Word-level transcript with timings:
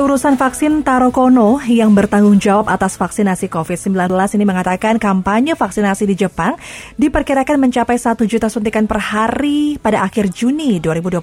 Urusan 0.00 0.40
Vaksin 0.40 0.80
Tarokono 0.80 1.60
yang 1.68 1.92
bertanggung 1.92 2.40
jawab 2.40 2.72
atas 2.72 2.96
vaksinasi 2.96 3.52
COVID-19 3.52 4.08
ini 4.32 4.48
mengatakan 4.48 4.96
kampanye 4.96 5.52
vaksinasi 5.52 6.08
di 6.08 6.16
Jepang 6.16 6.56
diperkirakan 6.96 7.60
mencapai 7.60 8.00
1 8.00 8.16
juta 8.24 8.48
suntikan 8.48 8.88
per 8.88 8.96
hari 8.96 9.76
pada 9.76 10.00
akhir 10.00 10.32
Juni 10.32 10.80
2021 10.80 11.20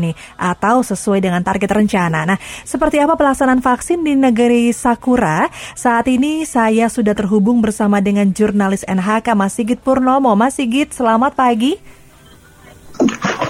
ini 0.00 0.16
atau 0.40 0.80
sesuai 0.80 1.20
dengan 1.20 1.44
target 1.44 1.68
rencana. 1.68 2.24
Nah, 2.24 2.40
seperti 2.64 2.96
apa 2.96 3.12
pelaksanaan 3.12 3.60
vaksin 3.60 4.00
di 4.00 4.16
negeri 4.16 4.72
Sakura? 4.72 5.44
Saat 5.76 6.08
ini 6.08 6.48
saya 6.48 6.88
sudah 6.88 7.12
terhubung 7.12 7.60
bersama 7.60 8.00
dengan 8.00 8.32
jurnalis 8.32 8.88
NHK 8.88 9.36
Mas 9.36 9.52
Sigit 9.52 9.84
Purnomo. 9.84 10.32
Mas 10.32 10.56
Sigit, 10.56 10.96
selamat 10.96 11.36
pagi. 11.36 11.76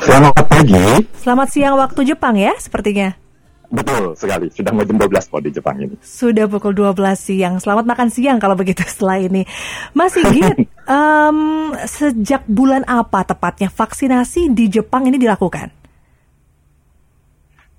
Selamat 0.03 0.35
pagi. 0.51 1.07
Selamat 1.23 1.49
siang 1.55 1.79
waktu 1.79 2.11
Jepang 2.11 2.35
ya, 2.35 2.59
sepertinya. 2.59 3.24
Betul 3.75 4.15
sekali, 4.15 4.47
sudah 4.55 4.71
mau 4.71 4.87
jam 4.87 4.95
12 4.95 5.11
kok 5.35 5.43
di 5.43 5.51
Jepang 5.51 5.77
ini. 5.83 5.99
Sudah 5.99 6.47
pukul 6.47 6.79
12 6.79 6.95
siang. 7.19 7.55
Selamat 7.59 7.91
makan 7.91 8.07
siang 8.07 8.39
kalau 8.39 8.55
begitu 8.55 8.87
setelah 8.93 9.19
ini. 9.19 9.43
Mas 9.91 10.15
Sigit, 10.15 10.71
um, 10.95 11.75
sejak 11.82 12.46
bulan 12.46 12.87
apa 12.87 13.27
tepatnya 13.27 13.67
vaksinasi 13.67 14.55
di 14.55 14.71
Jepang 14.71 15.11
ini 15.11 15.18
dilakukan? 15.18 15.75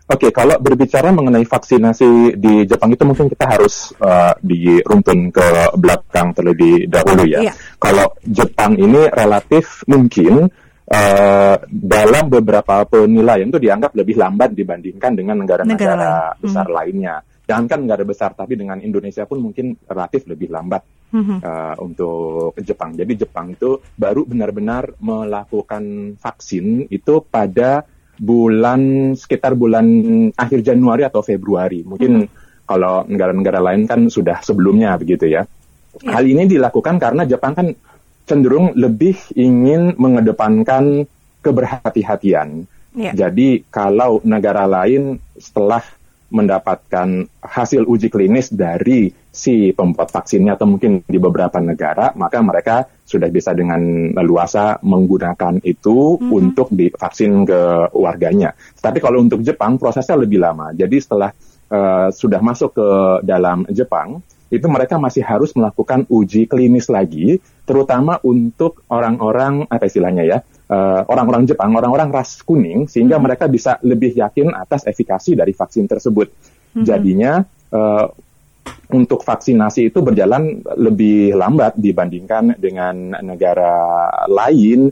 Oke, 0.05 0.30
okay, 0.30 0.31
kalau 0.36 0.62
berbicara 0.62 1.09
mengenai 1.09 1.50
vaksinasi 1.50 2.38
di 2.38 2.62
Jepang 2.70 2.94
itu 2.94 3.02
mungkin 3.08 3.25
kita 3.25 3.58
harus 3.58 3.89
uh, 3.98 4.38
diruntun 4.38 5.34
ke 5.34 5.73
belakang 5.81 6.30
terlebih 6.30 6.86
dahulu 6.86 7.25
ya. 7.25 7.41
Iya. 7.41 7.53
Kalau 7.81 8.14
Jepang 8.22 8.77
ini 8.77 9.09
relatif 9.09 9.81
mungkin 9.89 10.45
uh, 10.91 11.55
dalam 11.70 12.25
beberapa 12.30 12.85
penilaian 12.85 13.49
itu 13.49 13.62
dianggap 13.62 13.98
lebih 13.98 14.16
lambat 14.17 14.53
dibandingkan 14.53 15.11
dengan 15.17 15.41
negara-negara 15.41 16.38
besar 16.38 16.67
hmm. 16.70 16.75
lainnya. 16.75 17.16
Jangankan 17.45 17.85
negara 17.85 18.03
besar, 18.05 18.34
tapi 18.34 18.58
dengan 18.58 18.81
Indonesia 18.81 19.21
pun 19.30 19.38
mungkin 19.38 19.77
relatif 19.85 20.25
lebih 20.25 20.49
lambat 20.49 20.81
hmm. 21.13 21.38
uh, 21.45 21.75
untuk 21.78 22.58
Jepang. 22.66 22.97
Jadi 22.97 23.22
Jepang 23.22 23.53
itu 23.53 23.78
baru 23.94 24.25
benar-benar 24.25 24.97
melakukan 24.97 26.17
vaksin 26.17 26.89
itu 26.89 27.22
pada 27.22 27.86
bulan 28.17 29.13
sekitar 29.13 29.53
bulan 29.53 29.86
akhir 30.33 30.66
Januari 30.66 31.06
atau 31.06 31.22
Februari. 31.22 31.86
Mungkin 31.86 32.25
hmm. 32.25 32.66
kalau 32.66 33.06
negara-negara 33.06 33.61
lain 33.61 33.86
kan 33.86 34.09
sudah 34.09 34.41
sebelumnya 34.41 34.97
begitu 34.97 35.30
ya. 35.30 35.45
ya. 36.02 36.17
Hal 36.17 36.25
ini 36.25 36.50
dilakukan 36.50 36.97
karena 36.97 37.30
Jepang 37.30 37.53
kan 37.53 37.67
cenderung 38.26 38.73
lebih 38.73 39.16
ingin 39.38 39.94
mengedepankan 39.95 41.06
keberhati-hatian. 41.45 42.66
Yeah. 42.95 43.14
Jadi 43.14 43.68
kalau 43.70 44.20
negara 44.26 44.66
lain 44.66 45.22
setelah 45.38 45.86
mendapatkan 46.34 47.30
hasil 47.40 47.86
uji 47.86 48.09
klinis 48.09 48.50
dari 48.50 49.14
si 49.30 49.72
pembuat 49.72 50.09
vaksinnya 50.09 50.58
atau 50.58 50.66
mungkin 50.66 51.06
di 51.06 51.20
beberapa 51.22 51.62
negara, 51.62 52.12
maka 52.18 52.42
mereka 52.42 52.88
sudah 53.06 53.30
bisa 53.30 53.53
dengan 53.53 54.12
leluasa 54.16 54.81
menggunakan 54.81 55.62
itu 55.62 56.18
mm-hmm. 56.18 56.31
untuk 56.34 56.68
divaksin 56.73 57.46
ke 57.46 57.94
warganya. 57.94 58.56
Tapi 58.80 58.98
kalau 59.03 59.22
untuk 59.22 59.46
Jepang 59.46 59.78
prosesnya 59.78 60.18
lebih 60.18 60.42
lama. 60.42 60.73
Jadi 60.73 60.98
setelah 60.98 61.30
uh, 61.70 62.09
sudah 62.09 62.42
masuk 62.42 62.73
ke 62.73 62.90
dalam 63.22 63.68
Jepang, 63.70 64.23
itu 64.56 64.67
mereka 64.72 64.95
masih 64.95 65.22
harus 65.22 65.52
melakukan 65.53 66.08
uji 66.08 66.48
klinis 66.48 66.88
lagi, 66.88 67.44
terutama 67.67 68.17
untuk 68.23 68.88
orang-orang 68.88 69.67
apa 69.67 69.86
istilahnya 69.86 70.23
ya, 70.23 70.38
eh, 70.72 71.02
orang-orang 71.06 71.44
Jepang, 71.45 71.75
orang-orang 71.75 72.09
ras 72.09 72.39
kuning, 72.42 72.88
sehingga 72.88 73.20
hmm. 73.20 73.23
mereka 73.28 73.45
bisa 73.52 73.78
lebih 73.84 74.16
yakin 74.16 74.56
atas 74.56 74.88
efikasi 74.88 75.36
dari 75.36 75.52
vaksin 75.52 75.86
tersebut. 75.86 76.28
Hmm. 76.75 76.84
Jadinya 76.84 77.39
uh, 77.72 78.06
untuk 78.92 79.25
vaksinasi 79.25 79.89
itu 79.89 80.00
berjalan 80.03 80.62
lebih 80.78 81.34
lambat 81.34 81.80
dibandingkan 81.80 82.59
dengan 82.59 83.17
negara 83.23 84.09
lain, 84.28 84.91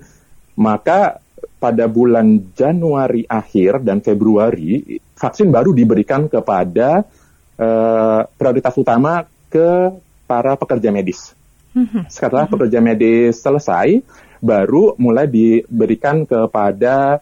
maka 0.57 1.19
pada 1.59 1.87
bulan 1.87 2.51
Januari 2.51 3.23
akhir 3.23 3.87
dan 3.87 4.03
Februari 4.03 4.99
vaksin 5.15 5.47
baru 5.47 5.71
diberikan 5.71 6.27
kepada 6.27 7.07
uh, 7.55 8.21
prioritas 8.35 8.75
utama 8.75 9.23
ke 9.53 9.93
para 10.25 10.57
pekerja 10.57 10.89
medis. 10.89 11.37
Mhm. 11.77 12.09
Setelah 12.09 12.49
mhm. 12.49 12.51
pekerja 12.57 12.79
medis 12.81 13.37
selesai, 13.37 14.01
baru 14.41 14.97
mulai 14.97 15.29
diberikan 15.29 16.25
kepada 16.25 17.21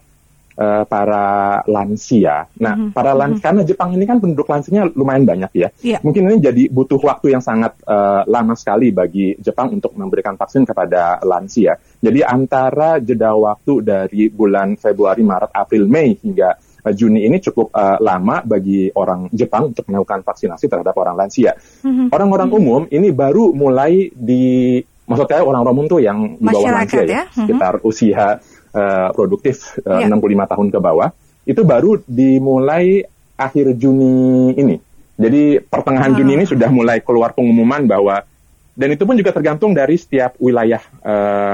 uh, 0.58 0.84
para 0.86 1.26
lansia. 1.70 2.50
Nah, 2.58 2.74
mm-hmm. 2.76 2.92
para 2.96 3.12
lansia 3.14 3.38
mm-hmm. 3.38 3.46
karena 3.46 3.62
Jepang 3.66 3.90
ini 3.96 4.06
kan 4.10 4.18
penduduk 4.18 4.48
lansianya 4.50 4.90
lumayan 4.94 5.26
banyak 5.26 5.52
ya. 5.54 5.70
Yeah. 5.82 6.00
Mungkin 6.02 6.28
ini 6.28 6.38
jadi 6.42 6.64
butuh 6.70 7.02
waktu 7.02 7.34
yang 7.34 7.44
sangat 7.44 7.78
uh, 7.86 8.26
lama 8.26 8.58
sekali 8.58 8.90
bagi 8.90 9.38
Jepang 9.38 9.74
untuk 9.78 9.94
memberikan 9.98 10.36
vaksin 10.36 10.66
kepada 10.66 11.22
lansia. 11.22 11.78
Jadi 12.02 12.26
antara 12.26 12.98
jeda 12.98 13.34
waktu 13.38 13.74
dari 13.86 14.22
bulan 14.30 14.76
Februari, 14.78 15.22
Maret, 15.22 15.52
April, 15.54 15.86
Mei 15.86 16.18
hingga 16.18 16.58
uh, 16.82 16.94
Juni 16.94 17.26
ini 17.26 17.38
cukup 17.38 17.70
uh, 17.74 17.98
lama 18.02 18.42
bagi 18.42 18.90
orang 18.94 19.30
Jepang 19.32 19.72
untuk 19.72 19.86
melakukan 19.88 20.26
vaksinasi 20.26 20.66
terhadap 20.68 20.96
orang 20.98 21.16
lansia. 21.18 21.56
Mm-hmm. 21.86 22.08
Orang-orang 22.10 22.50
mm-hmm. 22.50 22.68
umum 22.68 22.82
ini 22.90 23.10
baru 23.14 23.54
mulai 23.54 24.10
di 24.12 24.78
maksudnya 25.06 25.44
orang-orang 25.44 25.74
umum 25.76 25.88
tuh 25.90 26.00
yang 26.02 26.38
di 26.38 26.46
bawah 26.46 26.72
lansia 26.72 27.02
ya, 27.02 27.06
ya 27.06 27.24
mm-hmm. 27.26 27.36
sekitar 27.46 27.74
usia 27.86 28.26
uh, 28.74 29.10
produktif 29.14 29.78
uh, 29.86 30.02
yeah. 30.02 30.10
65 30.10 30.52
tahun 30.52 30.68
ke 30.74 30.80
bawah 30.82 31.10
itu 31.46 31.62
baru 31.66 32.02
dimulai 32.06 33.06
akhir 33.38 33.74
Juni 33.78 34.54
ini. 34.58 34.78
Jadi 35.22 35.62
pertengahan 35.62 36.18
Juni 36.18 36.38
ini 36.42 36.46
sudah 36.50 36.70
mulai 36.74 37.02
keluar 37.02 37.34
pengumuman 37.34 37.86
bahwa 37.86 38.26
dan 38.72 38.88
itu 38.88 39.04
pun 39.04 39.20
juga 39.20 39.36
tergantung 39.36 39.76
dari 39.76 40.00
setiap 40.00 40.40
wilayah 40.40 40.80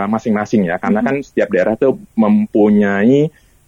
masing-masing 0.08 0.64
uh, 0.64 0.68
ya 0.72 0.76
karena 0.78 1.02
mm-hmm. 1.02 1.20
kan 1.20 1.26
setiap 1.26 1.50
daerah 1.52 1.74
itu 1.76 1.98
mempunyai 2.14 3.28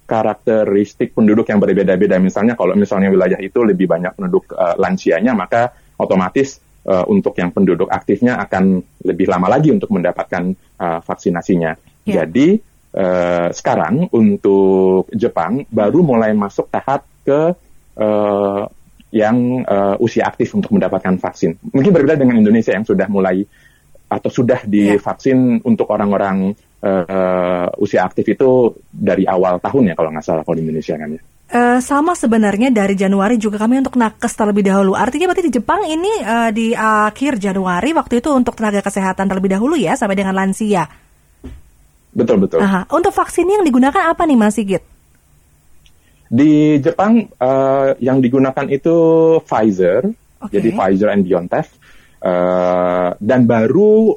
karakteristik 0.10 1.14
penduduk 1.14 1.46
yang 1.54 1.62
berbeda-beda. 1.62 2.18
Misalnya 2.18 2.58
kalau 2.58 2.74
misalnya 2.74 3.14
wilayah 3.14 3.38
itu 3.38 3.62
lebih 3.62 3.86
banyak 3.86 4.18
penduduk 4.18 4.50
uh, 4.58 4.74
lansianya, 4.82 5.38
maka 5.38 5.70
otomatis 6.02 6.58
uh, 6.90 7.06
untuk 7.06 7.38
yang 7.38 7.54
penduduk 7.54 7.86
aktifnya 7.94 8.42
akan 8.42 8.82
lebih 9.06 9.30
lama 9.30 9.46
lagi 9.46 9.70
untuk 9.70 9.94
mendapatkan 9.94 10.50
uh, 10.82 11.00
vaksinasinya. 11.06 11.78
Yeah. 12.10 12.26
Jadi 12.26 12.58
uh, 12.98 13.54
sekarang 13.54 14.10
untuk 14.10 15.14
Jepang 15.14 15.70
baru 15.70 16.02
mulai 16.02 16.34
masuk 16.34 16.74
tahap 16.74 17.06
ke 17.22 17.54
uh, 18.02 18.64
yang 19.10 19.66
uh, 19.66 19.98
usia 20.02 20.26
aktif 20.26 20.54
untuk 20.58 20.74
mendapatkan 20.74 21.18
vaksin. 21.18 21.58
Mungkin 21.74 21.94
berbeda 21.94 22.18
dengan 22.18 22.38
Indonesia 22.42 22.74
yang 22.74 22.86
sudah 22.86 23.06
mulai 23.10 23.46
atau 24.10 24.30
sudah 24.30 24.66
ya. 24.66 24.98
divaksin 24.98 25.62
yeah. 25.62 25.70
untuk 25.70 25.90
orang-orang 25.94 26.58
uh, 26.84 27.68
usia 27.80 28.08
aktif 28.08 28.26
itu 28.28 28.76
dari 28.90 29.28
awal 29.28 29.60
tahun 29.60 29.92
ya 29.92 29.96
kalau 29.96 30.10
nggak 30.16 30.26
salah 30.26 30.44
kalau 30.44 30.58
di 30.60 30.64
Indonesia 30.68 30.96
kan 30.96 31.10
ya. 31.16 31.22
Uh, 31.50 31.82
sama 31.82 32.14
sebenarnya 32.14 32.70
dari 32.70 32.94
Januari 32.94 33.42
juga 33.42 33.58
kami 33.58 33.82
untuk 33.82 33.98
nakes 33.98 34.38
terlebih 34.38 34.70
dahulu. 34.70 34.94
Artinya 34.94 35.34
berarti 35.34 35.50
di 35.50 35.54
Jepang 35.58 35.82
ini 35.82 36.22
uh, 36.22 36.54
di 36.54 36.78
akhir 36.78 37.42
Januari 37.42 37.90
waktu 37.90 38.22
itu 38.22 38.30
untuk 38.30 38.54
tenaga 38.54 38.86
kesehatan 38.86 39.26
terlebih 39.26 39.58
dahulu 39.58 39.74
ya 39.74 39.98
sampai 39.98 40.14
dengan 40.14 40.38
lansia. 40.38 40.86
Betul 42.14 42.46
betul. 42.46 42.62
Aha. 42.62 42.86
Untuk 42.94 43.10
vaksin 43.14 43.50
yang 43.50 43.66
digunakan 43.66 44.14
apa 44.14 44.30
nih 44.30 44.38
Mas 44.38 44.62
Sigit? 44.62 44.86
Di 46.30 46.78
Jepang 46.78 47.26
uh, 47.42 47.98
yang 47.98 48.22
digunakan 48.22 48.70
itu 48.70 48.98
Pfizer, 49.42 50.06
okay. 50.38 50.54
jadi 50.54 50.70
Pfizer 50.78 51.10
and 51.10 51.26
BioNTech, 51.26 51.66
uh, 52.22 53.18
dan 53.18 53.50
baru 53.50 54.14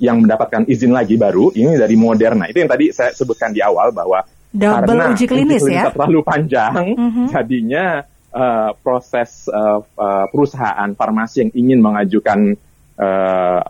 yang 0.00 0.24
mendapatkan 0.24 0.64
izin 0.64 0.96
lagi 0.96 1.20
baru 1.20 1.52
ini 1.52 1.76
dari 1.76 1.94
Moderna. 1.94 2.48
Itu 2.48 2.64
yang 2.64 2.72
tadi 2.72 2.88
saya 2.90 3.12
sebutkan 3.12 3.52
di 3.52 3.60
awal 3.60 3.92
bahwa 3.92 4.24
Double 4.50 4.82
karena 4.82 5.14
uji 5.14 5.30
klinis, 5.30 5.62
uji 5.62 5.70
klinis 5.70 5.86
ya 5.86 5.94
terlalu 5.94 6.20
panjang, 6.26 6.74
mm-hmm. 6.98 7.26
jadinya 7.30 8.02
uh, 8.34 8.74
proses 8.82 9.46
uh, 9.46 9.78
uh, 9.78 10.26
perusahaan 10.26 10.90
farmasi 10.90 11.46
yang 11.46 11.50
ingin 11.54 11.78
mengajukan 11.78 12.58
uh, 12.98 13.62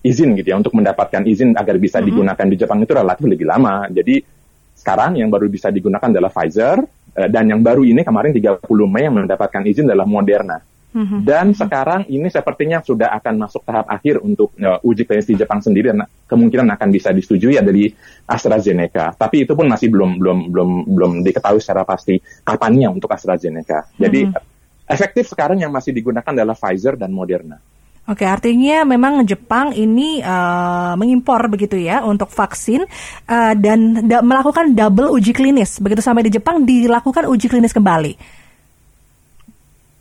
izin 0.00 0.32
gitu 0.40 0.48
ya 0.48 0.56
untuk 0.56 0.72
mendapatkan 0.72 1.28
izin 1.28 1.52
agar 1.60 1.76
bisa 1.76 2.00
mm-hmm. 2.00 2.08
digunakan 2.08 2.46
di 2.48 2.56
Jepang 2.56 2.80
itu 2.80 2.92
relatif 2.96 3.24
lebih 3.28 3.44
lama. 3.44 3.84
Jadi 3.92 4.24
sekarang 4.72 5.20
yang 5.20 5.28
baru 5.28 5.52
bisa 5.52 5.68
digunakan 5.68 6.08
adalah 6.08 6.32
Pfizer 6.32 6.80
uh, 7.12 7.28
dan 7.28 7.52
yang 7.52 7.60
baru 7.60 7.84
ini 7.84 8.00
kemarin 8.00 8.32
30 8.32 8.64
Mei 8.88 9.04
yang 9.04 9.20
mendapatkan 9.20 9.60
izin 9.60 9.92
adalah 9.92 10.08
Moderna. 10.08 10.56
Mm-hmm. 10.92 11.20
Dan 11.24 11.44
mm-hmm. 11.50 11.60
sekarang 11.60 12.02
ini 12.12 12.28
sepertinya 12.28 12.84
sudah 12.84 13.16
akan 13.16 13.34
masuk 13.48 13.64
tahap 13.64 13.88
akhir 13.88 14.20
untuk 14.20 14.52
uh, 14.60 14.76
uji 14.84 15.08
klinis 15.08 15.24
di 15.24 15.40
Jepang 15.40 15.64
sendiri 15.64 15.88
dan 15.88 16.04
kemungkinan 16.28 16.68
akan 16.76 16.88
bisa 16.92 17.10
disetujui 17.16 17.56
ya 17.56 17.64
dari 17.64 17.88
AstraZeneca. 18.28 19.16
Tapi 19.16 19.48
itu 19.48 19.56
pun 19.56 19.66
masih 19.72 19.88
belum 19.88 20.20
belum 20.20 20.38
belum 20.52 20.70
belum 20.92 21.12
diketahui 21.24 21.64
secara 21.64 21.88
pasti 21.88 22.20
kapannya 22.44 22.92
untuk 22.92 23.08
AstraZeneca. 23.08 23.96
Jadi 23.96 24.20
mm-hmm. 24.28 24.88
efektif 24.92 25.32
sekarang 25.32 25.64
yang 25.64 25.72
masih 25.72 25.96
digunakan 25.96 26.28
adalah 26.28 26.52
Pfizer 26.52 27.00
dan 27.00 27.08
Moderna. 27.10 27.56
Oke, 28.02 28.26
artinya 28.26 28.82
memang 28.82 29.22
Jepang 29.22 29.70
ini 29.78 30.18
uh, 30.18 30.98
mengimpor 30.98 31.46
begitu 31.46 31.78
ya 31.78 32.02
untuk 32.02 32.34
vaksin 32.34 32.82
uh, 33.30 33.54
dan 33.54 34.10
da- 34.10 34.26
melakukan 34.26 34.74
double 34.74 35.14
uji 35.14 35.30
klinis. 35.30 35.78
Begitu 35.78 36.02
sampai 36.02 36.26
di 36.26 36.34
Jepang 36.34 36.66
dilakukan 36.66 37.30
uji 37.30 37.46
klinis 37.46 37.70
kembali. 37.70 38.41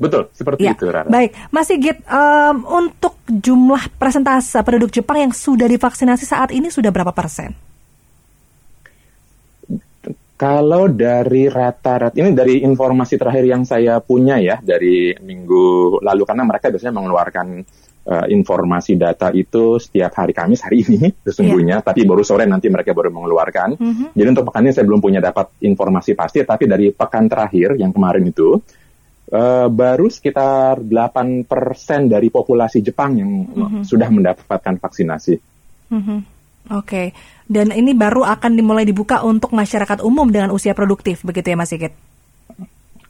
Betul, 0.01 0.33
seperti 0.33 0.65
ya. 0.65 0.73
itu, 0.73 0.89
Rara. 0.89 1.05
Baik, 1.05 1.37
Mas 1.53 1.69
Sigit, 1.69 2.01
um, 2.09 2.65
untuk 2.65 3.21
jumlah 3.29 3.85
presentase 4.01 4.57
penduduk 4.65 4.89
Jepang 4.89 5.29
yang 5.29 5.31
sudah 5.31 5.69
divaksinasi 5.69 6.25
saat 6.25 6.49
ini 6.49 6.73
sudah 6.73 6.89
berapa 6.89 7.13
persen? 7.13 7.53
Kalau 10.41 10.89
dari 10.89 11.45
rata-rata 11.45 12.17
ini 12.17 12.33
dari 12.33 12.65
informasi 12.65 13.13
terakhir 13.13 13.45
yang 13.45 13.61
saya 13.61 14.01
punya 14.01 14.41
ya 14.41 14.57
dari 14.57 15.13
minggu 15.13 16.01
lalu 16.01 16.25
karena 16.25 16.49
mereka 16.49 16.73
biasanya 16.73 16.97
mengeluarkan 16.97 17.61
uh, 18.09 18.25
informasi 18.25 18.97
data 18.97 19.29
itu 19.37 19.77
setiap 19.77 20.17
hari 20.17 20.33
Kamis 20.33 20.65
hari 20.65 20.81
ini 20.81 21.13
sesungguhnya, 21.29 21.77
yeah. 21.81 21.85
tapi 21.85 22.09
baru 22.09 22.25
sore 22.25 22.49
nanti 22.49 22.73
mereka 22.73 22.97
baru 22.97 23.13
mengeluarkan. 23.13 23.77
Mm 23.77 23.93
-hmm. 23.93 24.07
Jadi 24.17 24.27
untuk 24.33 24.45
pekan 24.49 24.65
ini 24.65 24.73
saya 24.73 24.85
belum 24.89 24.97
punya 24.97 25.21
dapat 25.21 25.53
informasi 25.61 26.17
pasti, 26.17 26.41
tapi 26.41 26.65
dari 26.65 26.89
pekan 26.89 27.29
terakhir 27.29 27.77
yang 27.77 27.93
kemarin 27.93 28.25
itu 28.25 28.57
uh, 29.31 29.67
baru 29.71 30.07
sekitar 30.11 30.83
8% 30.83 31.47
dari 32.11 32.27
populasi 32.27 32.83
Jepang 32.83 33.17
yang 33.17 33.31
mm 33.47 33.55
-hmm. 33.55 33.83
sudah 33.87 34.09
mendapatkan 34.11 34.75
vaksinasi. 34.77 35.35
Mm 35.91 36.03
-hmm. 36.03 36.19
Oke, 36.61 36.77
okay. 36.77 37.07
dan 37.49 37.73
ini 37.73 37.97
baru 37.97 38.21
akan 38.21 38.53
dimulai 38.53 38.85
dibuka 38.85 39.25
untuk 39.25 39.49
masyarakat 39.49 40.05
umum 40.05 40.29
dengan 40.29 40.53
usia 40.53 40.77
produktif, 40.77 41.25
begitu 41.25 41.49
ya 41.49 41.57
Mas 41.57 41.73
Sigit? 41.73 41.89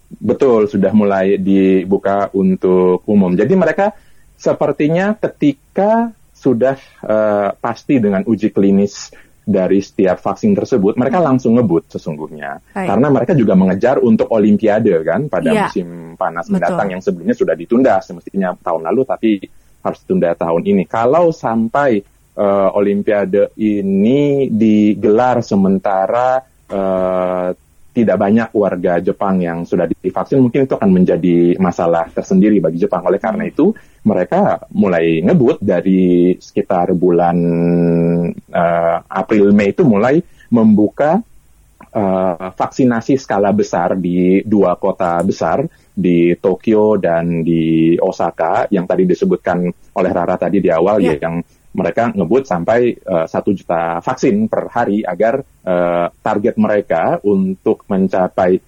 Betul, 0.07 0.71
sudah 0.71 0.95
mulai 0.95 1.35
dibuka 1.35 2.31
untuk 2.31 3.03
umum. 3.11 3.35
Jadi 3.35 3.51
mereka 3.59 3.91
sepertinya 4.39 5.19
ketika 5.19 6.15
sudah 6.31 6.79
uh, 7.05 7.53
pasti 7.59 7.99
dengan 7.99 8.23
uji 8.23 8.49
klinis 8.55 9.11
dari 9.41 9.81
setiap 9.81 10.21
vaksin 10.21 10.53
tersebut, 10.53 10.95
mereka 10.95 11.17
langsung 11.17 11.57
ngebut 11.57 11.89
sesungguhnya. 11.89 12.61
Hai. 12.77 12.85
Karena 12.85 13.07
mereka 13.09 13.33
juga 13.33 13.57
mengejar 13.57 13.97
untuk 13.97 14.29
Olimpiade 14.29 14.93
kan 15.01 15.25
pada 15.27 15.49
ya. 15.49 15.65
musim 15.67 16.13
panas 16.13 16.45
Betul. 16.45 16.53
mendatang 16.61 16.87
yang 16.93 17.01
sebelumnya 17.01 17.35
sudah 17.35 17.55
ditunda 17.57 17.97
semestinya 18.05 18.53
tahun 18.53 18.85
lalu, 18.91 19.01
tapi 19.03 19.29
harus 19.81 19.97
ditunda 20.05 20.37
tahun 20.37 20.61
ini. 20.61 20.83
Kalau 20.85 21.33
sampai 21.33 22.01
uh, 22.37 22.69
Olimpiade 22.77 23.57
ini 23.57 24.47
digelar 24.53 25.41
sementara 25.41 26.41
uh, 26.69 27.49
tidak 27.91 28.17
banyak 28.17 28.49
warga 28.55 29.03
Jepang 29.03 29.43
yang 29.43 29.67
sudah 29.67 29.83
divaksin, 29.83 30.39
mungkin 30.39 30.63
itu 30.63 30.79
akan 30.79 30.91
menjadi 30.91 31.59
masalah 31.59 32.07
tersendiri 32.07 32.63
bagi 32.63 32.79
Jepang. 32.79 33.03
Oleh 33.03 33.19
karena 33.19 33.43
itu, 33.43 33.75
mereka 34.07 34.63
mulai 34.71 35.19
ngebut 35.19 35.59
dari 35.59 36.33
sekitar 36.39 36.95
bulan 36.95 37.37
uh, 38.31 38.97
April 39.05 39.51
Mei 39.51 39.75
itu 39.75 39.83
mulai 39.83 40.23
membuka 40.47 41.19
uh, 41.91 42.47
vaksinasi 42.55 43.19
skala 43.19 43.51
besar 43.51 43.99
di 43.99 44.39
dua 44.47 44.79
kota 44.79 45.19
besar 45.21 45.67
di 45.91 46.33
Tokyo 46.39 46.95
dan 46.95 47.43
di 47.43 47.95
Osaka 47.99 48.71
yang 48.71 48.87
tadi 48.87 49.03
disebutkan 49.03 49.67
oleh 49.99 50.11
Rara 50.11 50.39
tadi 50.39 50.63
di 50.63 50.71
awal 50.71 51.03
yeah. 51.03 51.19
ya 51.19 51.27
yang 51.27 51.35
mereka 51.71 52.11
ngebut 52.11 52.43
sampai 52.43 52.95
eh, 52.99 53.25
satu 53.27 53.51
uh, 53.51 53.55
juta 53.55 53.81
vaksin 54.03 54.51
per 54.51 54.67
hari 54.67 55.07
agar 55.07 55.39
uh, 55.39 56.11
target 56.19 56.59
mereka 56.59 57.23
untuk 57.23 57.87
mencapai 57.87 58.59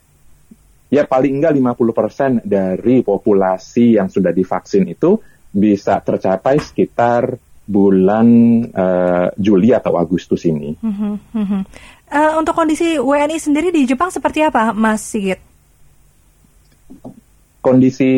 ya 0.88 1.03
paling 1.03 1.41
enggak 1.41 1.57
50% 1.57 2.47
dari 2.47 3.03
populasi 3.03 4.00
yang 4.00 4.07
sudah 4.07 4.31
divaksin 4.31 4.88
itu 4.88 5.19
bisa 5.51 6.00
tercapai 6.00 6.61
sekitar 6.63 7.35
bulan 7.63 8.27
uh, 8.71 9.27
Juli 9.39 9.71
atau 9.71 9.95
Agustus 9.95 10.44
ini. 10.47 10.75
Uh, 10.83 12.33
untuk 12.38 12.53
kondisi 12.53 13.00
WNI 13.00 13.39
sendiri 13.39 13.69
di 13.71 13.88
Jepang 13.88 14.11
seperti 14.11 14.44
apa, 14.44 14.75
Mas 14.75 15.01
Sigit? 15.01 15.39
Kondisi 17.63 18.11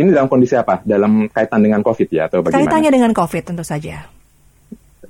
ini 0.00 0.10
dalam 0.10 0.28
kondisi 0.32 0.56
apa? 0.56 0.80
Dalam 0.82 1.28
kaitan 1.28 1.60
dengan 1.60 1.84
COVID 1.84 2.08
ya 2.08 2.26
atau 2.26 2.40
bagaimana? 2.40 2.64
Kaitannya 2.64 2.90
dengan 2.90 3.12
COVID 3.12 3.42
tentu 3.52 3.64
saja. 3.64 4.08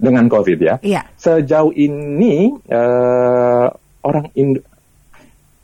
Dengan 0.01 0.27
COVID 0.27 0.59
ya? 0.59 0.75
Iya. 0.83 1.03
Sejauh 1.15 1.71
ini 1.77 2.51
uh, 2.69 3.67
orang 4.03 4.27
Indo 4.35 4.61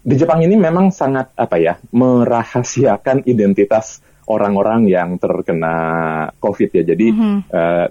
di 0.06 0.14
Jepang 0.14 0.38
ini 0.38 0.54
memang 0.54 0.94
sangat 0.94 1.34
apa 1.34 1.58
ya 1.58 1.82
merahasiakan 1.90 3.26
identitas 3.26 3.98
orang-orang 4.30 4.86
yang 4.86 5.18
terkena 5.18 5.74
COVID 6.38 6.70
ya. 6.78 6.82
Jadi 6.94 7.06
mm 7.10 7.18
-hmm. 7.18 7.36
uh, 7.50 7.86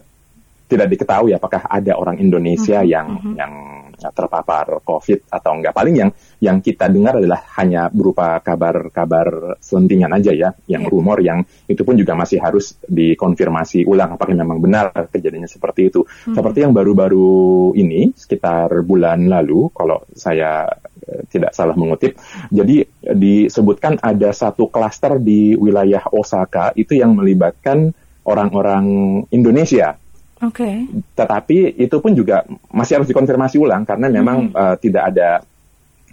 tidak 0.72 0.88
diketahui 0.96 1.36
apakah 1.36 1.68
ada 1.68 2.00
orang 2.00 2.16
Indonesia 2.24 2.80
mm 2.80 2.88
-hmm. 2.88 2.94
yang 2.96 3.08
mm 3.12 3.20
-hmm. 3.20 3.36
yang 3.36 3.54
terpapar 3.96 4.84
COVID 4.84 5.32
atau 5.32 5.52
enggak. 5.56 5.74
Paling 5.76 5.96
yang 5.96 6.12
yang 6.44 6.58
kita 6.60 6.92
dengar 6.92 7.18
adalah 7.20 7.42
hanya 7.60 7.88
berupa 7.90 8.38
kabar-kabar 8.44 9.58
selentingan 9.60 10.12
aja 10.16 10.32
ya, 10.36 10.50
yang 10.70 10.86
yeah. 10.86 10.92
rumor 10.92 11.18
yang 11.24 11.44
itu 11.66 11.82
pun 11.82 11.96
juga 11.96 12.14
masih 12.14 12.40
harus 12.44 12.78
dikonfirmasi 12.86 13.88
ulang 13.88 14.16
apakah 14.16 14.36
memang 14.36 14.60
benar 14.60 14.92
kejadiannya 15.10 15.50
seperti 15.50 15.90
itu. 15.90 16.04
Hmm. 16.04 16.36
Seperti 16.36 16.64
yang 16.68 16.74
baru-baru 16.76 17.74
ini 17.80 18.12
sekitar 18.14 18.72
bulan 18.84 19.26
lalu 19.28 19.72
kalau 19.72 20.04
saya 20.14 20.68
eh, 21.08 21.24
tidak 21.32 21.56
salah 21.56 21.74
mengutip. 21.74 22.20
Jadi 22.52 22.84
disebutkan 23.02 24.00
ada 24.02 24.32
satu 24.36 24.68
klaster 24.70 25.18
di 25.22 25.56
wilayah 25.56 26.04
Osaka 26.12 26.76
itu 26.76 26.98
yang 26.98 27.16
melibatkan 27.16 27.94
orang-orang 28.26 28.86
Indonesia 29.30 29.96
Oke. 30.44 30.68
Okay. 30.68 30.76
Tetapi 31.16 31.80
itu 31.80 31.98
pun 32.04 32.12
juga 32.12 32.44
masih 32.74 33.00
harus 33.00 33.08
dikonfirmasi 33.08 33.56
ulang 33.56 33.88
karena 33.88 34.12
memang 34.12 34.52
mm-hmm. 34.52 34.60
uh, 34.60 34.76
tidak 34.76 35.04
ada 35.16 35.30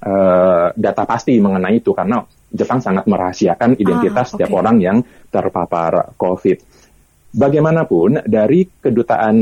uh, 0.06 0.66
data 0.78 1.02
pasti 1.02 1.42
mengenai 1.42 1.82
itu 1.82 1.90
karena 1.90 2.22
Jepang 2.52 2.84
sangat 2.84 3.08
merahasiakan 3.08 3.80
identitas 3.80 4.28
ah, 4.28 4.28
okay. 4.28 4.32
setiap 4.44 4.52
orang 4.60 4.76
yang 4.78 5.00
terpapar 5.32 6.12
COVID. 6.20 6.58
Bagaimanapun 7.32 8.28
dari 8.28 8.69
kedutaan 8.69 9.36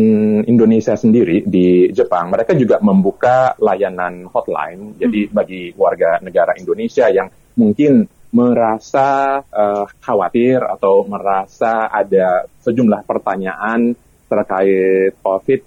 Indonesia 0.46 0.94
sendiri 0.94 1.42
di 1.42 1.90
Jepang, 1.90 2.30
mereka 2.30 2.54
juga 2.54 2.78
membuka 2.78 3.58
layanan 3.58 4.30
hotline. 4.30 4.94
Jadi 4.94 5.26
hmm. 5.26 5.34
bagi 5.34 5.74
warga 5.74 6.22
negara 6.22 6.54
Indonesia 6.54 7.10
yang 7.10 7.26
mungkin 7.58 8.06
merasa 8.30 9.42
uh, 9.42 9.90
khawatir 9.98 10.62
atau 10.62 11.02
merasa 11.02 11.90
ada 11.90 12.46
sejumlah 12.62 13.02
pertanyaan 13.02 13.98
terkait 14.30 15.18
COVID, 15.18 15.60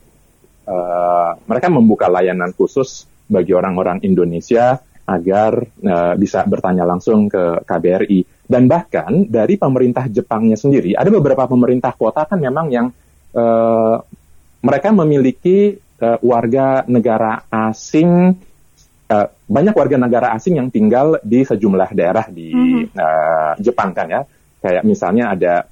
uh, 0.71 1.35
mereka 1.43 1.67
membuka 1.67 2.07
layanan 2.07 2.55
khusus 2.55 3.03
bagi 3.27 3.51
orang-orang 3.51 3.99
Indonesia 4.07 4.79
agar 5.03 5.59
uh, 5.83 6.13
bisa 6.15 6.47
bertanya 6.47 6.87
langsung 6.87 7.27
ke 7.27 7.67
KBRI. 7.67 8.47
Dan 8.47 8.71
bahkan 8.71 9.27
dari 9.27 9.59
pemerintah 9.59 10.07
Jepangnya 10.07 10.55
sendiri, 10.55 10.95
ada 10.95 11.11
beberapa 11.11 11.43
pemerintah 11.43 11.91
kota 11.91 12.23
kan 12.23 12.39
memang 12.39 12.71
yang 12.71 12.87
uh, 13.35 13.99
mereka 14.63 14.95
memiliki 14.95 15.75
uh, 15.99 16.19
warga 16.23 16.87
negara 16.87 17.43
asing, 17.51 18.31
uh, 19.11 19.27
banyak 19.43 19.75
warga 19.75 19.97
negara 19.99 20.27
asing 20.39 20.55
yang 20.63 20.71
tinggal 20.71 21.19
di 21.19 21.43
sejumlah 21.43 21.91
daerah 21.91 22.25
di 22.31 22.55
mm 22.55 22.63
-hmm. 22.63 22.83
uh, 22.95 23.53
Jepang 23.59 23.91
kan 23.91 24.07
ya. 24.07 24.21
Kayak 24.63 24.87
misalnya 24.87 25.35
ada 25.35 25.67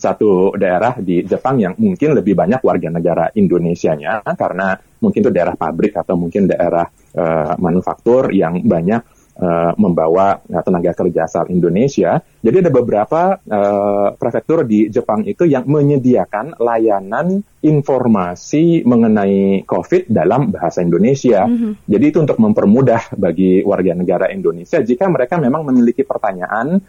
satu 0.00 0.56
daerah 0.56 0.96
di 0.96 1.20
Jepang 1.22 1.60
yang 1.60 1.76
mungkin 1.76 2.16
lebih 2.16 2.32
banyak 2.32 2.64
warga 2.64 2.88
negara 2.88 3.28
Indonesia-nya 3.36 4.24
karena 4.32 4.80
mungkin 5.04 5.20
itu 5.20 5.32
daerah 5.32 5.54
pabrik 5.54 5.92
atau 5.92 6.16
mungkin 6.16 6.48
daerah 6.48 6.88
uh, 7.14 7.54
manufaktur 7.60 8.32
yang 8.32 8.64
banyak 8.64 9.04
uh, 9.40 9.72
membawa 9.76 10.40
uh, 10.44 10.62
tenaga 10.64 10.92
kerja 10.92 11.28
asal 11.28 11.48
Indonesia. 11.48 12.20
Jadi 12.40 12.56
ada 12.64 12.72
beberapa 12.72 13.36
uh, 13.36 14.16
prefektur 14.16 14.64
di 14.64 14.88
Jepang 14.88 15.24
itu 15.28 15.44
yang 15.44 15.68
menyediakan 15.68 16.60
layanan 16.60 17.44
informasi 17.60 18.84
mengenai 18.88 19.68
COVID 19.68 20.08
dalam 20.08 20.52
bahasa 20.52 20.80
Indonesia. 20.80 21.44
Mm 21.44 21.56
-hmm. 21.56 21.72
Jadi 21.88 22.04
itu 22.08 22.18
untuk 22.20 22.38
mempermudah 22.40 23.16
bagi 23.16 23.60
warga 23.64 23.92
negara 23.92 24.26
Indonesia 24.32 24.80
jika 24.80 25.08
mereka 25.08 25.36
memang 25.36 25.68
memiliki 25.68 26.04
pertanyaan 26.04 26.80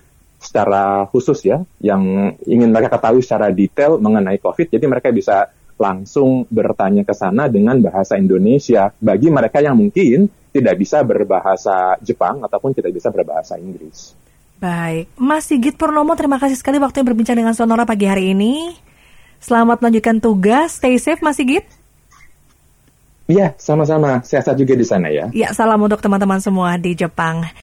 secara 0.42 1.06
khusus 1.14 1.38
ya, 1.46 1.62
yang 1.78 2.34
ingin 2.50 2.74
mereka 2.74 2.98
ketahui 2.98 3.22
secara 3.22 3.54
detail 3.54 4.02
mengenai 4.02 4.42
COVID. 4.42 4.74
Jadi 4.74 4.86
mereka 4.90 5.14
bisa 5.14 5.54
langsung 5.78 6.46
bertanya 6.50 7.06
ke 7.06 7.14
sana 7.14 7.46
dengan 7.46 7.78
bahasa 7.82 8.18
Indonesia 8.18 8.90
bagi 8.98 9.30
mereka 9.30 9.62
yang 9.62 9.78
mungkin 9.78 10.30
tidak 10.52 10.76
bisa 10.78 11.02
berbahasa 11.06 11.96
Jepang 12.02 12.42
ataupun 12.42 12.74
tidak 12.74 12.92
bisa 12.98 13.14
berbahasa 13.14 13.58
Inggris. 13.62 14.18
Baik, 14.62 15.10
Mas 15.18 15.50
Sigit 15.50 15.74
Purnomo, 15.74 16.14
terima 16.14 16.38
kasih 16.38 16.54
sekali 16.54 16.78
waktu 16.78 17.02
yang 17.02 17.08
berbincang 17.14 17.34
dengan 17.34 17.58
Sonora 17.58 17.82
pagi 17.82 18.06
hari 18.06 18.38
ini. 18.38 18.78
Selamat 19.42 19.82
melanjutkan 19.82 20.22
tugas, 20.22 20.78
stay 20.78 21.02
safe 21.02 21.26
Mas 21.26 21.42
Sigit. 21.42 21.66
Iya, 23.32 23.56
sama-sama. 23.56 24.22
Sehat 24.28 24.54
juga 24.60 24.76
di 24.76 24.84
sana 24.84 25.08
ya. 25.08 25.32
Iya, 25.32 25.56
salam 25.56 25.80
untuk 25.80 26.04
teman-teman 26.04 26.44
semua 26.44 26.76
di 26.76 26.94
Jepang. 26.94 27.48